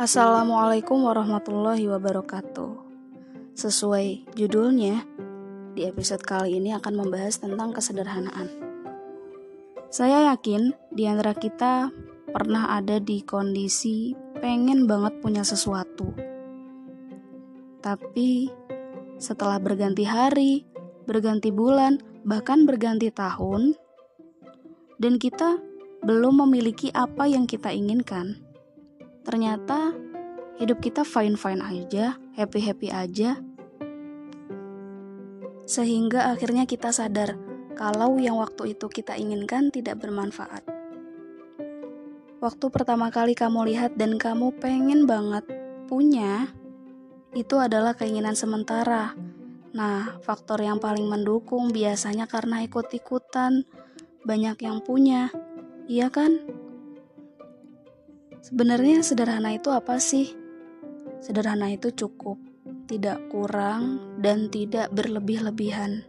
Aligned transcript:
Assalamualaikum 0.00 0.96
warahmatullahi 1.04 1.84
wabarakatuh. 1.84 2.72
Sesuai 3.52 4.32
judulnya, 4.32 5.04
di 5.76 5.84
episode 5.84 6.24
kali 6.24 6.56
ini 6.56 6.72
akan 6.72 7.04
membahas 7.04 7.36
tentang 7.36 7.76
kesederhanaan. 7.76 8.48
Saya 9.92 10.32
yakin 10.32 10.72
di 10.88 11.04
antara 11.04 11.36
kita 11.36 11.92
pernah 12.32 12.80
ada 12.80 12.96
di 12.96 13.20
kondisi 13.20 14.16
pengen 14.40 14.88
banget 14.88 15.20
punya 15.20 15.44
sesuatu. 15.44 16.16
Tapi 17.84 18.48
setelah 19.20 19.60
berganti 19.60 20.08
hari, 20.08 20.64
berganti 21.04 21.52
bulan, 21.52 22.00
bahkan 22.24 22.64
berganti 22.64 23.12
tahun, 23.12 23.76
dan 24.96 25.20
kita 25.20 25.60
belum 26.00 26.48
memiliki 26.48 26.88
apa 26.88 27.28
yang 27.28 27.44
kita 27.44 27.68
inginkan 27.68 28.48
ternyata 29.22 29.92
hidup 30.60 30.84
kita 30.84 31.02
fine-fine 31.08 31.62
aja, 31.64 32.20
happy-happy 32.36 32.92
aja. 32.92 33.40
Sehingga 35.64 36.34
akhirnya 36.34 36.68
kita 36.68 36.92
sadar 36.92 37.38
kalau 37.78 38.20
yang 38.20 38.36
waktu 38.36 38.76
itu 38.76 38.92
kita 38.92 39.16
inginkan 39.16 39.72
tidak 39.72 40.02
bermanfaat. 40.04 40.66
Waktu 42.40 42.66
pertama 42.72 43.12
kali 43.12 43.36
kamu 43.36 43.68
lihat 43.72 43.96
dan 44.00 44.16
kamu 44.16 44.56
pengen 44.60 45.04
banget 45.04 45.44
punya, 45.88 46.48
itu 47.36 47.56
adalah 47.56 47.92
keinginan 47.96 48.36
sementara. 48.36 49.12
Nah, 49.70 50.18
faktor 50.24 50.60
yang 50.64 50.82
paling 50.82 51.06
mendukung 51.06 51.70
biasanya 51.70 52.26
karena 52.26 52.64
ikut-ikutan, 52.66 53.64
banyak 54.24 54.56
yang 54.60 54.82
punya, 54.82 55.30
iya 55.88 56.10
kan? 56.10 56.59
Sebenarnya 58.40 59.04
sederhana 59.04 59.52
itu 59.52 59.68
apa 59.68 60.00
sih? 60.00 60.32
Sederhana 61.20 61.68
itu 61.68 61.92
cukup, 61.92 62.40
tidak 62.88 63.20
kurang, 63.28 64.16
dan 64.24 64.48
tidak 64.48 64.88
berlebih-lebihan. 64.96 66.08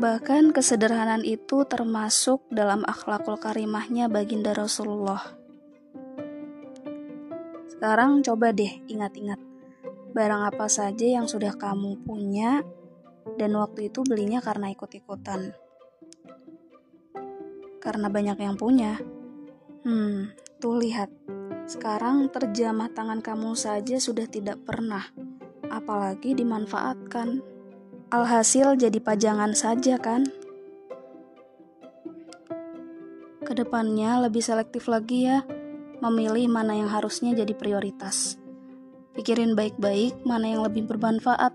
Bahkan 0.00 0.56
kesederhanaan 0.56 1.20
itu 1.28 1.68
termasuk 1.68 2.48
dalam 2.48 2.80
akhlakul 2.88 3.36
karimahnya 3.36 4.08
baginda 4.08 4.56
Rasulullah. 4.56 5.20
Sekarang 7.68 8.24
coba 8.24 8.56
deh 8.56 8.80
ingat-ingat, 8.88 9.36
barang 10.16 10.42
apa 10.48 10.72
saja 10.72 11.04
yang 11.04 11.28
sudah 11.28 11.52
kamu 11.52 12.00
punya 12.00 12.64
dan 13.36 13.52
waktu 13.60 13.92
itu 13.92 14.00
belinya 14.00 14.40
karena 14.40 14.72
ikut-ikutan. 14.72 15.52
Karena 17.80 18.08
banyak 18.08 18.38
yang 18.40 18.56
punya. 18.56 18.96
Hmm, 19.84 20.32
tuh 20.60 20.76
lihat, 20.76 21.08
sekarang 21.70 22.26
terjamah 22.34 22.90
tangan 22.90 23.22
kamu 23.22 23.54
saja 23.54 24.02
sudah 24.02 24.26
tidak 24.26 24.58
pernah, 24.66 25.06
apalagi 25.70 26.34
dimanfaatkan. 26.34 27.46
Alhasil 28.10 28.74
jadi 28.74 28.98
pajangan 28.98 29.54
saja 29.54 29.94
kan? 30.02 30.26
Ke 33.46 33.54
depannya 33.54 34.18
lebih 34.26 34.42
selektif 34.42 34.90
lagi 34.90 35.30
ya, 35.30 35.46
memilih 36.02 36.50
mana 36.50 36.74
yang 36.74 36.90
harusnya 36.90 37.38
jadi 37.38 37.54
prioritas. 37.54 38.34
Pikirin 39.14 39.54
baik-baik 39.54 40.26
mana 40.26 40.50
yang 40.50 40.66
lebih 40.66 40.90
bermanfaat. 40.90 41.54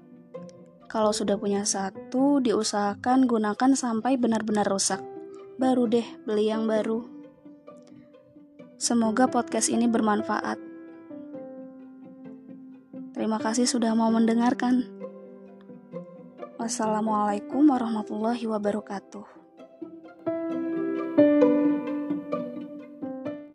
Kalau 0.88 1.12
sudah 1.12 1.36
punya 1.36 1.68
satu, 1.68 2.40
diusahakan 2.40 3.28
gunakan 3.28 3.72
sampai 3.76 4.16
benar-benar 4.16 4.64
rusak. 4.64 5.04
Baru 5.60 5.92
deh 5.92 6.08
beli 6.24 6.48
yang 6.48 6.72
baru. 6.72 7.15
Semoga 8.76 9.32
podcast 9.32 9.72
ini 9.72 9.88
bermanfaat. 9.88 10.60
Terima 13.16 13.40
kasih 13.40 13.64
sudah 13.64 13.96
mau 13.96 14.12
mendengarkan. 14.12 14.84
Wassalamualaikum 16.60 17.72
warahmatullahi 17.72 18.44
wabarakatuh. 18.44 19.45